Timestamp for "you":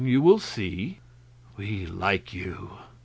0.03-0.19, 2.33-2.71